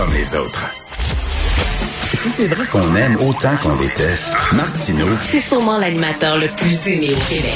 Comme 0.00 0.14
les 0.14 0.34
autres. 0.34 0.64
Si 2.14 2.30
c'est 2.30 2.46
vrai 2.48 2.64
qu'on 2.68 2.94
aime 2.96 3.16
autant 3.16 3.54
qu'on 3.62 3.76
déteste, 3.76 4.34
Martineau, 4.54 5.08
C'est 5.20 5.38
sûrement 5.40 5.76
l'animateur 5.76 6.38
le 6.38 6.46
plus 6.56 6.86
aimé 6.86 7.10
au 7.10 7.20
Québec. 7.28 7.52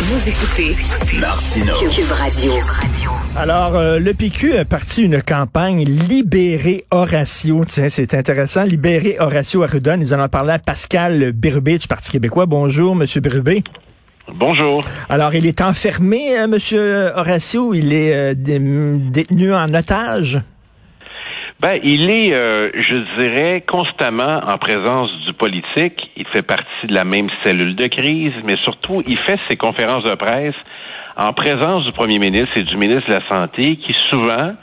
Vous 0.00 0.26
écoutez 0.26 0.74
Martineau. 1.20 1.74
Cube 1.94 2.10
Radio. 2.12 2.52
Alors, 3.36 3.76
euh, 3.76 3.98
le 3.98 4.14
PQ 4.14 4.56
a 4.56 4.64
parti 4.64 5.02
une 5.02 5.20
campagne 5.22 5.84
Libérer 5.84 6.86
Horatio. 6.90 7.66
Tiens, 7.66 7.90
c'est 7.90 8.14
intéressant. 8.14 8.64
Libérer 8.64 9.16
Horatio 9.20 9.62
Arruda. 9.62 9.98
Nous 9.98 10.14
allons 10.14 10.28
parler 10.28 10.52
à 10.54 10.58
Pascal 10.58 11.32
Birubé 11.32 11.76
du 11.76 11.86
Parti 11.86 12.10
québécois. 12.10 12.46
Bonjour, 12.46 12.96
Monsieur 12.96 13.20
Birubé. 13.20 13.62
Bonjour. 14.34 14.82
Alors, 15.10 15.34
il 15.34 15.44
est 15.44 15.60
enfermé, 15.60 16.38
euh, 16.38 16.46
Monsieur 16.48 17.10
Horatio? 17.14 17.74
Il 17.74 17.92
est 17.92 18.14
euh, 18.14 18.34
dé- 18.34 18.58
détenu 19.10 19.52
en 19.52 19.74
otage? 19.74 20.40
Ben, 21.60 21.78
il 21.82 22.08
est, 22.08 22.32
euh, 22.32 22.70
je 22.72 22.96
dirais, 23.18 23.62
constamment 23.66 24.40
en 24.48 24.56
présence 24.56 25.10
du 25.26 25.34
politique. 25.34 26.10
Il 26.16 26.26
fait 26.28 26.40
partie 26.40 26.86
de 26.86 26.94
la 26.94 27.04
même 27.04 27.28
cellule 27.44 27.76
de 27.76 27.86
crise, 27.86 28.32
mais 28.44 28.56
surtout, 28.64 29.02
il 29.06 29.18
fait 29.18 29.38
ses 29.46 29.58
conférences 29.58 30.04
de 30.04 30.14
presse 30.14 30.54
en 31.18 31.34
présence 31.34 31.84
du 31.84 31.92
premier 31.92 32.18
ministre 32.18 32.56
et 32.56 32.62
du 32.62 32.78
ministre 32.78 33.10
de 33.10 33.14
la 33.14 33.28
Santé, 33.28 33.76
qui 33.76 33.94
souvent, 34.08 34.54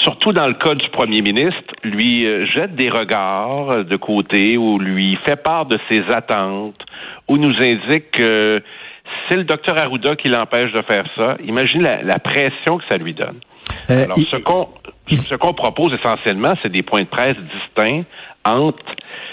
surtout 0.00 0.32
dans 0.32 0.46
le 0.46 0.54
cas 0.54 0.74
du 0.74 0.88
premier 0.88 1.20
ministre, 1.20 1.74
lui 1.82 2.26
euh, 2.26 2.46
jette 2.46 2.74
des 2.74 2.88
regards 2.88 3.72
euh, 3.72 3.84
de 3.84 3.96
côté 3.96 4.56
ou 4.56 4.78
lui 4.78 5.18
fait 5.26 5.36
part 5.36 5.66
de 5.66 5.78
ses 5.90 6.04
attentes 6.10 6.80
ou 7.28 7.36
nous 7.36 7.54
indique 7.60 8.12
que 8.12 8.62
c'est 9.28 9.36
le 9.36 9.44
docteur 9.44 9.76
Arruda 9.78 10.16
qui 10.16 10.28
l'empêche 10.28 10.72
de 10.72 10.82
faire 10.82 11.04
ça. 11.16 11.36
Imaginez 11.44 11.84
la, 11.84 12.02
la 12.02 12.18
pression 12.18 12.78
que 12.78 12.84
ça 12.90 12.96
lui 12.96 13.14
donne. 13.14 13.38
Euh, 13.90 14.04
Alors, 14.04 14.18
il- 14.18 14.26
ce 14.28 14.36
qu'on 14.36 14.68
ce 15.08 15.34
qu'on 15.34 15.52
propose 15.54 15.92
essentiellement, 15.92 16.54
c'est 16.62 16.70
des 16.72 16.82
points 16.82 17.02
de 17.02 17.06
presse 17.06 17.36
distincts 17.36 18.04
entre 18.44 18.78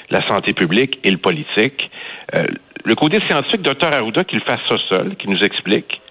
la 0.10 0.26
santé 0.28 0.54
publique 0.54 1.00
et 1.04 1.12
le 1.12 1.18
politique. 1.18 1.90
Euh, 2.36 2.46
le 2.84 2.96
côté 2.96 3.20
scientifique, 3.28 3.62
docteur 3.62 3.94
Arruda, 3.94 4.24
qu'il 4.26 4.42
fasse 4.42 4.60
ça 4.70 4.76
seul, 4.90 5.16
qu'il 5.16 5.30
nous 5.30 5.42
explique. 5.44 6.02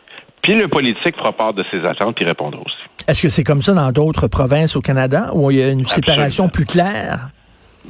Puis 0.42 0.54
le 0.54 0.68
politique 0.68 1.16
fera 1.16 1.32
part 1.32 1.52
de 1.52 1.62
ses 1.70 1.84
attentes 1.84 2.16
puis 2.16 2.24
répondra 2.24 2.60
aussi. 2.60 2.76
Est-ce 3.08 3.22
que 3.22 3.28
c'est 3.28 3.44
comme 3.44 3.60
ça 3.60 3.74
dans 3.74 3.90
d'autres 3.92 4.28
provinces 4.28 4.76
au 4.76 4.80
Canada 4.80 5.30
où 5.34 5.50
il 5.50 5.58
y 5.58 5.62
a 5.62 5.68
une 5.70 5.84
séparation 5.84 6.48
plus 6.48 6.64
claire? 6.64 7.28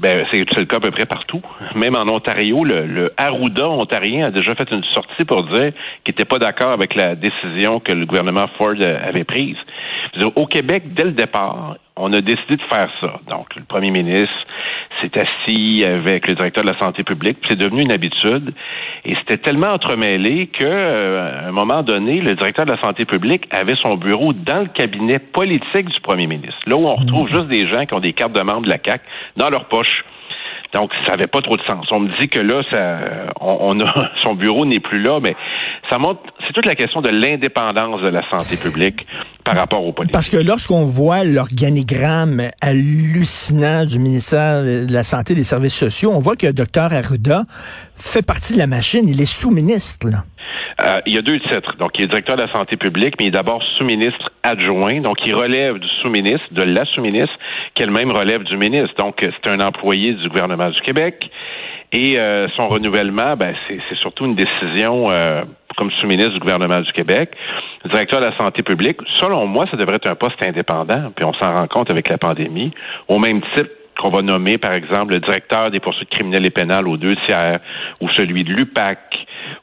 Ben, 0.00 0.26
c'est 0.30 0.38
le 0.58 0.64
cas 0.64 0.76
à 0.76 0.80
peu 0.80 0.90
près 0.90 1.04
partout. 1.04 1.42
Même 1.74 1.94
en 1.94 2.08
Ontario, 2.08 2.64
le, 2.64 2.86
le 2.86 3.12
Arruda 3.18 3.68
ontarien 3.68 4.28
a 4.28 4.30
déjà 4.30 4.54
fait 4.54 4.70
une 4.70 4.84
sortie 4.94 5.24
pour 5.26 5.44
dire 5.44 5.72
qu'il 6.04 6.12
n'était 6.12 6.24
pas 6.24 6.38
d'accord 6.38 6.72
avec 6.72 6.94
la 6.94 7.14
décision 7.14 7.80
que 7.80 7.92
le 7.92 8.06
gouvernement 8.06 8.46
Ford 8.56 8.76
avait 8.80 9.24
prise. 9.24 9.56
Au 10.34 10.46
Québec, 10.46 10.94
dès 10.94 11.04
le 11.04 11.12
départ, 11.12 11.76
on 12.00 12.12
a 12.12 12.20
décidé 12.20 12.56
de 12.56 12.62
faire 12.62 12.90
ça. 13.00 13.20
Donc, 13.28 13.54
le 13.56 13.62
premier 13.64 13.90
ministre 13.90 14.34
s'est 15.00 15.12
assis 15.18 15.84
avec 15.84 16.26
le 16.26 16.34
directeur 16.34 16.64
de 16.64 16.70
la 16.70 16.78
santé 16.78 17.04
publique, 17.04 17.38
puis 17.40 17.50
c'est 17.50 17.58
devenu 17.58 17.82
une 17.82 17.92
habitude. 17.92 18.54
Et 19.04 19.14
c'était 19.16 19.38
tellement 19.38 19.72
entremêlé 19.72 20.48
que, 20.48 20.64
euh, 20.64 21.44
à 21.44 21.48
un 21.48 21.52
moment 21.52 21.82
donné, 21.82 22.20
le 22.20 22.34
directeur 22.34 22.66
de 22.66 22.72
la 22.72 22.80
santé 22.80 23.04
publique 23.04 23.44
avait 23.50 23.76
son 23.82 23.96
bureau 23.96 24.32
dans 24.32 24.60
le 24.60 24.68
cabinet 24.68 25.18
politique 25.18 25.86
du 25.86 26.00
premier 26.00 26.26
ministre. 26.26 26.58
Là 26.66 26.76
où 26.76 26.86
on 26.86 26.94
retrouve 26.94 27.28
juste 27.28 27.48
des 27.48 27.68
gens 27.68 27.86
qui 27.86 27.94
ont 27.94 28.00
des 28.00 28.12
cartes 28.12 28.32
de 28.32 28.42
membres 28.42 28.62
de 28.62 28.70
la 28.70 28.78
CAC 28.78 29.02
dans 29.36 29.48
leur 29.48 29.66
poche. 29.66 30.04
Donc, 30.72 30.92
ça 31.04 31.12
n'avait 31.12 31.26
pas 31.26 31.42
trop 31.42 31.56
de 31.56 31.62
sens. 31.62 31.86
On 31.90 31.98
me 32.00 32.08
dit 32.18 32.28
que 32.28 32.38
là, 32.38 32.62
ça, 32.70 33.00
on, 33.40 33.76
on 33.76 33.80
a, 33.80 34.10
son 34.22 34.34
bureau 34.34 34.64
n'est 34.64 34.80
plus 34.80 35.02
là, 35.02 35.18
mais 35.20 35.34
ça 35.90 35.98
montre, 35.98 36.20
c'est 36.46 36.52
toute 36.52 36.66
la 36.66 36.76
question 36.76 37.00
de 37.00 37.08
l'indépendance 37.08 38.00
de 38.00 38.08
la 38.08 38.22
santé 38.30 38.56
publique 38.56 39.04
par 39.50 39.62
rapport 39.62 39.84
aux 39.84 39.92
politiques. 39.92 40.12
Parce 40.12 40.28
que 40.28 40.36
lorsqu'on 40.36 40.84
voit 40.84 41.24
l'organigramme 41.24 42.50
hallucinant 42.60 43.84
du 43.84 43.98
ministère 43.98 44.62
de 44.62 44.86
la 44.92 45.02
Santé 45.02 45.32
et 45.32 45.36
des 45.36 45.44
Services 45.44 45.74
sociaux, 45.74 46.12
on 46.14 46.20
voit 46.20 46.36
que 46.36 46.46
le 46.46 46.52
docteur 46.52 46.92
Arruda 46.92 47.44
fait 47.96 48.24
partie 48.24 48.54
de 48.54 48.58
la 48.58 48.66
machine. 48.66 49.08
Il 49.08 49.20
est 49.20 49.26
sous-ministre. 49.26 50.08
Euh, 50.80 51.00
il 51.06 51.14
y 51.14 51.18
a 51.18 51.22
deux 51.22 51.40
titres. 51.40 51.76
Donc, 51.78 51.90
il 51.98 52.04
est 52.04 52.06
directeur 52.06 52.36
de 52.36 52.42
la 52.42 52.52
santé 52.52 52.76
publique, 52.76 53.14
mais 53.18 53.26
il 53.26 53.28
est 53.28 53.32
d'abord 53.32 53.62
sous-ministre 53.76 54.30
adjoint. 54.42 55.00
Donc, 55.00 55.18
il 55.26 55.34
relève 55.34 55.78
du 55.78 55.88
sous-ministre, 56.02 56.46
de 56.52 56.62
la 56.62 56.84
sous-ministre, 56.86 57.34
qui 57.74 57.82
elle-même 57.82 58.12
relève 58.12 58.44
du 58.44 58.56
ministre. 58.56 58.94
Donc, 58.98 59.16
c'est 59.20 59.50
un 59.50 59.60
employé 59.60 60.12
du 60.12 60.28
gouvernement 60.28 60.70
du 60.70 60.80
Québec. 60.80 61.30
Et 61.92 62.18
euh, 62.18 62.48
son 62.56 62.68
renouvellement, 62.68 63.36
ben, 63.36 63.54
c'est 63.68 63.96
surtout 63.96 64.26
une 64.26 64.36
décision 64.36 65.10
euh, 65.10 65.42
comme 65.76 65.90
sous-ministre 66.00 66.34
du 66.34 66.38
gouvernement 66.38 66.80
du 66.80 66.92
Québec. 66.92 67.32
Directeur 67.84 68.20
de 68.20 68.26
la 68.26 68.36
santé 68.36 68.62
publique, 68.62 68.98
selon 69.16 69.46
moi, 69.46 69.66
ça 69.70 69.76
devrait 69.76 69.96
être 69.96 70.08
un 70.08 70.14
poste 70.14 70.40
indépendant. 70.42 71.10
Puis 71.16 71.24
on 71.24 71.32
s'en 71.34 71.56
rend 71.56 71.66
compte 71.66 71.90
avec 71.90 72.08
la 72.08 72.18
pandémie. 72.18 72.70
Au 73.08 73.18
même 73.18 73.40
type 73.56 73.70
qu'on 73.98 74.10
va 74.10 74.22
nommer, 74.22 74.56
par 74.56 74.72
exemple, 74.72 75.14
le 75.14 75.20
directeur 75.20 75.70
des 75.70 75.80
poursuites 75.80 76.10
criminelles 76.10 76.46
et 76.46 76.50
pénales 76.50 76.86
aux 76.86 76.96
deux 76.96 77.16
tiers, 77.26 77.58
ou 78.00 78.08
celui 78.10 78.44
de 78.44 78.52
l'UPAC, 78.52 78.98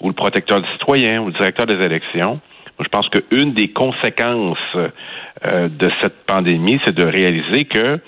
ou 0.01 0.09
le 0.09 0.13
protecteur 0.13 0.61
du 0.61 0.69
citoyen, 0.73 1.21
ou 1.21 1.27
le 1.27 1.33
directeur 1.33 1.65
des 1.65 1.81
élections. 1.83 2.39
Je 2.79 2.87
pense 2.89 3.07
qu'une 3.09 3.53
des 3.53 3.69
conséquences 3.69 4.57
euh, 4.75 5.69
de 5.69 5.89
cette 6.01 6.25
pandémie, 6.25 6.79
c'est 6.85 6.93
de 6.93 7.03
réaliser 7.03 7.65
que 7.65 7.99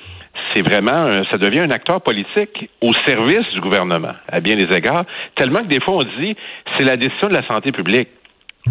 c'est 0.53 0.61
vraiment, 0.61 0.91
un- 1.07 1.23
ça 1.31 1.37
devient 1.37 1.59
un 1.59 1.71
acteur 1.71 2.01
politique 2.01 2.69
au 2.81 2.91
service 3.05 3.47
du 3.53 3.61
gouvernement, 3.61 4.13
à 4.31 4.39
bien 4.39 4.55
des 4.55 4.73
égards, 4.75 5.05
tellement 5.35 5.59
que 5.59 5.67
des 5.67 5.79
fois 5.81 5.95
on 5.95 6.21
dit, 6.21 6.35
c'est 6.77 6.83
la 6.85 6.97
décision 6.97 7.27
de 7.29 7.33
la 7.33 7.45
santé 7.47 7.71
publique. 7.71 8.09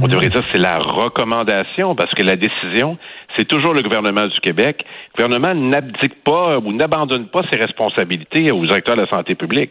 On 0.01 0.07
devrait 0.07 0.29
dire 0.29 0.45
c'est 0.53 0.59
la 0.59 0.79
recommandation 0.79 1.95
parce 1.97 2.13
que 2.15 2.23
la 2.23 2.37
décision, 2.37 2.99
c'est 3.37 3.47
toujours 3.49 3.73
le 3.75 3.83
gouvernement 3.83 4.27
du 4.29 4.39
Québec. 4.41 4.85
Le 5.17 5.25
gouvernement 5.25 5.55
n'abdique 5.55 6.23
pas 6.23 6.59
ou 6.59 6.73
n'abandonne 6.73 7.27
pas 7.29 7.41
ses 7.51 7.59
responsabilités 7.59 8.53
aux 8.53 8.65
directeurs 8.67 8.97
de 8.97 9.01
la 9.03 9.09
santé 9.09 9.35
publique. 9.35 9.71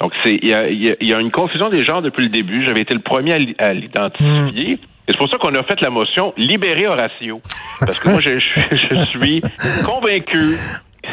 Donc 0.00 0.12
c'est 0.22 0.34
il 0.42 0.48
y 0.48 0.52
a, 0.54 0.68
il 0.68 0.84
y 0.84 0.90
a- 0.90 0.96
il 1.00 1.08
y 1.08 1.14
a 1.14 1.20
une 1.20 1.30
confusion 1.30 1.68
des 1.70 1.78
genres 1.84 2.02
depuis 2.02 2.24
le 2.24 2.28
début. 2.30 2.66
J'avais 2.66 2.80
été 2.82 2.94
le 2.94 3.00
premier 3.00 3.32
à 3.32 3.38
l'i- 3.38 3.56
à 3.58 3.72
l'identifier. 3.72 4.72
Et 5.06 5.12
c'est 5.12 5.18
pour 5.18 5.30
ça 5.30 5.38
qu'on 5.38 5.54
a 5.54 5.62
fait 5.62 5.80
la 5.80 5.90
motion 5.90 6.34
libérer 6.36 6.86
Horatio. 6.88 7.40
Parce 7.80 7.98
que 8.00 8.08
moi, 8.08 8.20
je, 8.20 8.38
je- 8.38 8.76
je 8.76 9.04
suis 9.06 9.40
convaincu, 9.84 10.56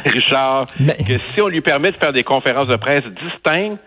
Richard, 0.06 0.66
Mais- 0.80 0.96
que 0.96 1.18
si 1.34 1.42
on 1.42 1.48
lui 1.48 1.62
permet 1.62 1.92
de 1.92 1.98
faire 1.98 2.14
des 2.14 2.24
conférences 2.24 2.68
de 2.68 2.76
presse 2.78 3.04
distinctes, 3.06 3.80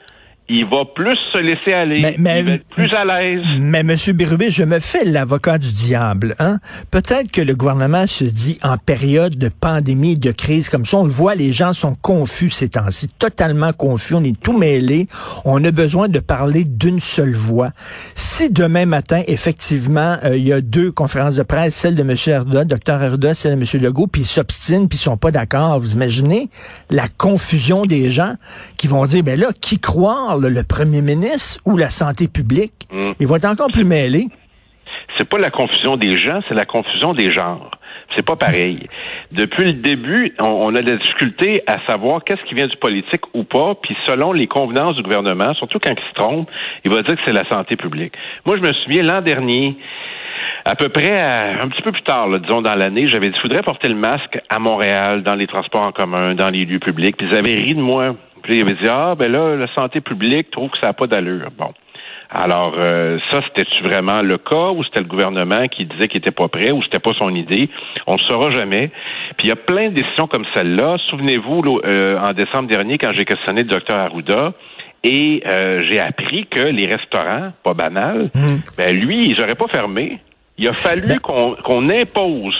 il 0.49 0.67
va 0.67 0.85
plus 0.95 1.17
se 1.33 1.39
laisser 1.39 1.73
aller, 1.73 2.01
Mais- 2.03 2.17
mais- 2.19 2.41
il 2.41 2.47
va 2.47 2.53
être 2.55 2.67
plus 2.69 2.93
à 2.95 3.05
l'aise. 3.05 3.41
Mais 3.61 3.83
Monsieur 3.83 4.13
Bérubé, 4.13 4.51
je 4.51 4.63
me 4.63 4.79
fais 4.79 5.05
l'avocat 5.05 5.57
du 5.57 5.73
diable. 5.73 6.37
Hein? 6.39 6.59
Peut-être 6.91 7.31
que 7.33 7.41
le 7.41 7.55
gouvernement 7.55 8.07
se 8.07 8.25
dit 8.25 8.59
en 8.63 8.77
période 8.77 9.37
de 9.39 9.49
pandémie, 9.49 10.19
de 10.19 10.33
crise 10.33 10.69
comme 10.69 10.85
ça, 10.85 10.99
on 10.99 11.05
le 11.05 11.11
voit, 11.11 11.35
les 11.35 11.53
gens 11.53 11.73
sont 11.73 11.95
confus 11.95 12.51
ces 12.51 12.69
temps-ci, 12.69 13.09
totalement 13.19 13.73
confus, 13.73 14.15
on 14.15 14.23
est 14.25 14.39
tout 14.39 14.57
mêlés, 14.57 15.09
on 15.47 15.65
a 15.65 15.71
besoin 15.71 16.09
de 16.09 16.19
parler 16.19 16.65
d'une 16.65 17.01
seule 17.01 17.33
voix. 17.35 17.71
Si 18.15 18.51
demain 18.51 18.85
matin, 18.85 19.23
effectivement, 19.27 20.17
euh, 20.25 20.37
il 20.37 20.47
y 20.47 20.53
a 20.53 20.61
deux 20.61 20.93
conférences 20.93 21.37
de 21.37 21.43
presse, 21.43 21.75
celle 21.75 21.95
de 21.95 22.03
M. 22.03 22.15
Arruda, 22.35 22.65
Dr 22.65 22.93
Arruda, 23.03 23.35
celle 23.35 23.59
de 23.59 23.63
M. 23.77 23.83
Legault, 23.83 24.09
puis 24.09 24.23
ils 24.23 24.27
s'obstinent, 24.27 24.89
puis 24.89 24.99
ils 24.99 25.03
sont 25.03 25.17
pas 25.17 25.31
d'accord, 25.31 25.81
vous 25.81 25.95
imaginez 25.95 26.51
la 26.91 27.09
confusion 27.09 27.87
des 27.87 28.11
gens 28.11 28.35
qui 28.77 28.89
vont 28.89 29.07
dire, 29.07 29.23
ben 29.23 29.41
là, 29.41 29.49
qui 29.59 29.79
croire, 29.79 30.34
là, 30.41 30.49
le 30.51 30.63
premier 30.63 31.03
ministre 31.03 31.61
ou 31.65 31.77
la 31.77 31.91
santé 31.91 32.29
publique? 32.29 32.89
Mm. 32.93 33.13
Ils 33.21 33.27
vont 33.27 33.37
être 33.37 33.45
encore 33.47 33.69
plus 33.73 33.85
mêlés. 33.85 34.29
c'est 35.19 35.29
pas 35.29 35.39
la 35.39 35.51
confusion 35.51 35.97
des 35.97 36.19
gens, 36.19 36.41
c'est 36.49 36.55
la 36.55 36.67
confusion 36.67 37.13
des 37.13 37.33
genres. 37.33 37.71
C'est 38.17 38.25
pas 38.25 38.37
pareil. 38.37 38.87
Depuis 39.33 39.65
le 39.65 39.73
début, 39.73 40.35
on, 40.39 40.47
on 40.47 40.75
a 40.77 40.83
de 40.83 40.91
la 40.91 40.97
difficulté 40.99 41.63
à 41.67 41.79
savoir 41.89 42.23
qu'est-ce 42.23 42.43
qui 42.49 42.55
vient 42.55 42.67
du 42.69 42.77
politique 42.77 43.23
ou 43.35 43.43
pas, 43.45 43.75
puis 43.83 43.97
selon 44.07 44.33
les 44.33 44.47
convenances 44.47 44.95
du 44.97 45.03
gouvernement, 45.03 45.53
surtout 45.55 45.79
quand 45.81 45.91
il 45.91 46.09
se 46.11 46.15
trompe, 46.15 46.49
il 46.85 46.91
va 46.93 47.03
dire 47.03 47.17
que 47.17 47.23
c'est 47.27 47.33
la 47.33 47.49
santé 47.49 47.75
publique. 47.77 48.13
Moi, 48.47 48.57
je 48.57 48.63
me 48.63 48.73
souviens 48.73 49.03
l'an 49.03 49.21
dernier, 49.21 49.77
à 50.65 50.77
peu 50.77 50.89
près 50.91 51.19
à- 51.21 51.63
un 51.63 51.69
petit 51.69 51.83
peu 51.83 51.91
plus 51.93 52.03
tard, 52.03 52.29
là, 52.29 52.39
disons 52.39 52.63
dans 52.63 52.75
l'année, 52.77 53.07
j'avais 53.09 53.31
dit, 53.31 53.39
faudrait 53.43 53.63
porter 53.63 53.89
le 53.89 53.97
masque 53.97 54.39
à 54.49 54.59
Montréal, 54.61 55.23
dans 55.25 55.35
les 55.35 55.47
transports 55.49 55.83
en 55.83 55.93
commun, 55.93 56.35
dans 56.35 56.51
les 56.51 56.65
lieux 56.67 56.79
publics, 56.79 57.17
puis 57.17 57.27
ils 57.31 57.37
avaient 57.37 57.55
ri 57.57 57.75
de 57.75 57.81
moi. 57.81 58.15
Puis 58.45 58.61
avaient 58.61 58.75
dit, 58.75 58.89
ah, 58.89 59.15
ben 59.19 59.33
là, 59.33 59.57
la 59.57 59.73
santé 59.75 60.01
publique 60.01 60.51
trouve 60.51 60.71
que 60.71 60.79
ça 60.81 60.89
n'a 60.89 60.93
pas 60.93 61.07
d'allure. 61.07 61.49
Bon. 61.59 61.73
Alors, 62.31 62.75
euh, 62.77 63.19
ça, 63.31 63.41
c'était-tu 63.47 63.83
vraiment 63.83 64.21
le 64.23 64.39
cas 64.39 64.71
ou 64.71 64.83
c'était 64.85 65.01
le 65.01 65.07
gouvernement 65.07 65.67
qui 65.69 65.87
disait 65.87 66.09
qu'il 66.09 66.19
était 66.19 66.31
pas 66.31 66.49
prêt 66.49 66.71
ou 66.71 66.83
c'était 66.83 66.99
pas 66.99 67.13
son 67.19 67.35
idée? 67.35 67.71
On 68.07 68.15
ne 68.15 68.21
saura 68.29 68.51
jamais. 68.51 68.91
Puis 69.37 69.47
il 69.47 69.49
y 69.49 69.53
a 69.53 69.57
plein 69.57 69.89
de 69.89 69.95
décisions 69.95 70.27
comme 70.27 70.45
celle-là. 70.55 70.97
Souvenez-vous, 71.11 71.81
euh, 71.85 72.19
en 72.19 72.33
décembre 72.33 72.69
dernier, 72.69 72.99
quand 72.99 73.13
j'ai 73.17 73.25
questionné 73.25 73.63
le 73.63 73.69
docteur 73.69 73.99
Arruda, 73.99 74.53
et 75.05 75.43
euh, 75.47 75.83
j'ai 75.89 76.01
appris 76.01 76.47
que 76.47 76.61
les 76.61 76.87
restaurants, 76.87 77.53
pas 77.63 77.75
banal, 77.75 78.31
mmh. 78.35 78.57
ben 78.77 78.97
lui, 78.99 79.27
ils 79.29 79.39
n'auraient 79.39 79.55
pas 79.55 79.69
fermé. 79.69 80.19
Il 80.57 80.67
a 80.67 80.73
fallu 80.73 81.07
ben 81.07 81.19
qu'on 81.19 81.89
impose 81.91 82.57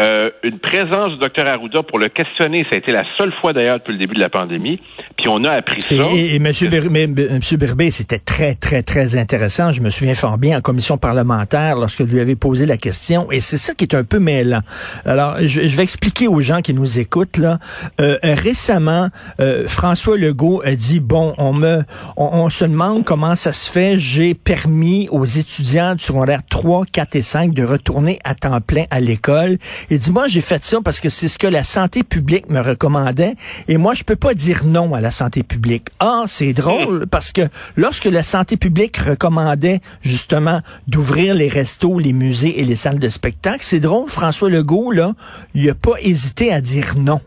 euh, 0.00 0.30
une 0.42 0.58
présence 0.58 1.12
du 1.12 1.18
docteur 1.18 1.46
Arruda 1.46 1.82
pour 1.82 1.98
le 1.98 2.08
questionner. 2.08 2.64
Ça 2.70 2.76
a 2.76 2.78
été 2.78 2.92
la 2.92 3.04
seule 3.18 3.32
fois 3.40 3.52
d'ailleurs 3.52 3.78
depuis 3.78 3.92
le 3.92 3.98
début 3.98 4.14
de 4.14 4.20
la 4.20 4.28
pandémie. 4.28 4.80
Puis 5.18 5.28
on 5.28 5.44
a 5.44 5.52
appris 5.52 5.82
ça. 5.82 5.94
Et, 6.14 6.36
et, 6.36 6.36
M. 6.36 7.58
Birbé, 7.58 7.90
c'était 7.90 8.18
très, 8.18 8.54
très, 8.54 8.82
très 8.82 9.16
intéressant. 9.16 9.72
Je 9.72 9.82
me 9.82 9.90
souviens 9.90 10.14
fort 10.14 10.38
bien 10.38 10.58
en 10.58 10.60
commission 10.60 10.96
parlementaire 10.96 11.76
lorsque 11.76 12.00
vous 12.00 12.14
lui 12.14 12.20
avez 12.20 12.36
posé 12.36 12.66
la 12.66 12.76
question. 12.76 13.30
Et 13.30 13.40
c'est 13.40 13.56
ça 13.56 13.74
qui 13.74 13.84
est 13.84 13.94
un 13.94 14.04
peu 14.04 14.18
mêlant. 14.18 14.60
Alors, 15.04 15.36
je, 15.40 15.60
vais 15.60 15.82
expliquer 15.82 16.28
aux 16.28 16.40
gens 16.40 16.62
qui 16.62 16.74
nous 16.74 16.98
écoutent. 16.98 17.36
là. 17.36 17.58
Euh, 18.00 18.16
récemment, 18.22 19.08
euh, 19.40 19.66
François 19.66 20.16
Legault 20.16 20.62
a 20.64 20.74
dit, 20.74 21.00
bon, 21.00 21.34
on 21.38 21.52
me, 21.52 21.82
on, 22.16 22.48
se 22.50 22.64
demande 22.64 23.04
comment 23.04 23.34
ça 23.34 23.52
se 23.52 23.70
fait. 23.70 23.98
J'ai 23.98 24.34
permis 24.34 25.08
aux 25.10 25.24
étudiants 25.24 25.94
du 25.94 26.02
secondaire 26.02 26.40
3, 26.48 26.84
4 26.90 27.16
et 27.16 27.22
5 27.22 27.52
de 27.52 27.64
retourner 27.64 28.18
à 28.24 28.34
temps 28.34 28.60
plein 28.60 28.84
à 28.90 29.00
l'école. 29.00 29.58
Il 29.92 29.98
dit, 29.98 30.12
moi, 30.12 30.28
j'ai 30.28 30.40
fait 30.40 30.64
ça 30.64 30.78
parce 30.84 31.00
que 31.00 31.08
c'est 31.08 31.26
ce 31.26 31.36
que 31.36 31.48
la 31.48 31.64
santé 31.64 32.04
publique 32.04 32.48
me 32.48 32.60
recommandait 32.60 33.34
et 33.66 33.76
moi, 33.76 33.92
je 33.94 34.04
peux 34.04 34.14
pas 34.14 34.34
dire 34.34 34.64
non 34.64 34.94
à 34.94 35.00
la 35.00 35.10
santé 35.10 35.42
publique. 35.42 35.88
Ah, 35.98 36.24
c'est 36.28 36.52
drôle 36.52 37.08
parce 37.08 37.32
que 37.32 37.42
lorsque 37.74 38.04
la 38.04 38.22
santé 38.22 38.56
publique 38.56 38.98
recommandait 38.98 39.80
justement 40.00 40.60
d'ouvrir 40.86 41.34
les 41.34 41.48
restos, 41.48 41.98
les 41.98 42.12
musées 42.12 42.60
et 42.60 42.64
les 42.64 42.76
salles 42.76 43.00
de 43.00 43.08
spectacle, 43.08 43.62
c'est 43.62 43.80
drôle, 43.80 44.08
François 44.08 44.48
Legault, 44.48 44.92
là, 44.92 45.12
il 45.54 45.68
a 45.68 45.74
pas 45.74 45.94
hésité 46.00 46.52
à 46.52 46.60
dire 46.60 46.94
non. 46.96 47.20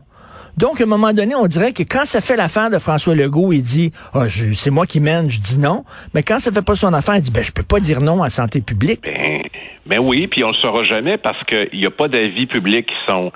Donc, 0.57 0.80
à 0.80 0.83
un 0.83 0.88
moment 0.88 1.13
donné, 1.13 1.33
on 1.36 1.48
dirait 1.48 1.74
que 1.74 1.83
quand 1.83 2.06
ça 2.06 2.21
fait 2.21 2.36
l'affaire 2.36 2.69
de 2.69 2.77
François 2.77 3.16
Legault, 3.16 3.51
il 3.54 3.63
dit 3.63 3.92
ah, 4.13 4.25
c'est 4.30 4.69
moi 4.69 4.86
qui 4.86 5.00
mène, 5.00 5.30
je 5.30 5.39
dis 5.39 5.57
non. 5.57 5.83
Mais 6.13 6.24
quand 6.24 6.39
ça 6.39 6.51
fait 6.51 6.62
pas 6.62 6.75
son 6.75 6.94
affaire, 6.94 7.16
il 7.16 7.24
dit 7.24 7.31
ben 7.31 7.44
je 7.44 7.51
peux 7.51 7.63
pas 7.63 7.80
dire 7.80 8.01
non 8.01 8.21
à 8.21 8.30
santé 8.30 8.62
publique. 8.62 9.01
Ben, 9.04 9.42
ben 9.85 10.00
oui, 10.00 10.27
puis 10.27 10.44
on 10.44 10.50
le 10.50 10.56
saura 10.56 10.83
jamais 10.83 11.18
parce 11.18 11.44
qu'il 11.44 11.80
n'y 11.80 11.85
a 11.85 11.91
pas 11.91 12.07
d'avis 12.07 12.45
publics 12.45 12.85
qui 12.85 13.12
sont 13.12 13.31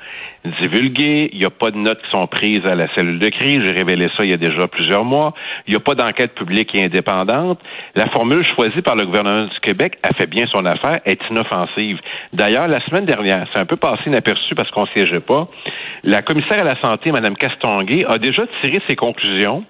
divulgués, 0.62 1.30
il 1.34 1.40
n'y 1.40 1.46
a 1.46 1.50
pas 1.50 1.72
de 1.72 1.78
notes 1.78 2.02
qui 2.02 2.10
sont 2.10 2.26
prises 2.28 2.66
à 2.66 2.74
la 2.74 2.88
cellule 2.96 3.20
de 3.20 3.30
crise, 3.30 3.60
j'ai 3.66 3.72
révélé 3.72 4.08
ça 4.18 4.24
il 4.24 4.30
y 4.30 4.34
a 4.34 4.38
déjà 4.38 4.66
plusieurs 4.68 5.04
mois, 5.04 5.34
il 5.68 5.72
n'y 5.72 5.76
a 5.76 5.82
pas 5.82 5.96
d'enquête 5.96 6.34
publique 6.36 6.74
et 6.74 6.84
indépendante. 6.84 7.60
La 7.96 8.08
formule 8.08 8.46
choisie 8.56 8.82
par 8.82 8.96
le 8.96 9.06
gouvernement 9.06 9.46
du 9.48 9.60
Québec 9.60 9.98
a 10.04 10.14
fait 10.14 10.28
bien 10.28 10.46
son 10.52 10.66
affaire, 10.66 11.02
est 11.06 11.20
inoffensive. 11.30 12.00
D'ailleurs, 12.32 12.68
la 12.68 12.80
semaine 12.82 13.06
dernière, 13.06 13.46
c'est 13.52 13.60
un 13.60 13.66
peu 13.66 13.76
passé 13.76 14.04
inaperçu 14.08 14.56
parce 14.56 14.72
qu'on 14.72 14.86
siégeait 14.88 15.20
pas, 15.20 15.50
la 16.04 16.22
commissaire 16.22 16.62
à 16.62 16.64
la 16.64 16.80
santé, 16.82 17.12
Mme 17.12 17.36
Castonguay, 17.36 18.06
a 18.08 18.18
déjà 18.18 18.44
tiré 18.62 18.80
ses 18.88 18.96
conclusions 18.96 19.66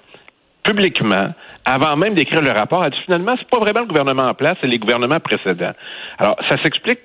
publiquement, 0.68 1.34
avant 1.66 1.96
même 1.96 2.14
d'écrire 2.14 2.42
le 2.42 2.52
rapport, 2.52 2.84
elle 2.84 2.92
dit 2.92 3.02
finalement, 3.06 3.36
c'est 3.40 3.50
pas 3.50 3.60
vraiment 3.60 3.82
le 3.82 3.88
gouvernement 3.88 4.24
en 4.24 4.34
place, 4.34 4.58
c'est 4.62 4.68
les 4.68 4.80
gouvernements 4.80 5.20
précédents. 5.20 5.72
Alors, 6.20 6.36
ça 6.50 6.62
s'explique 6.62 7.00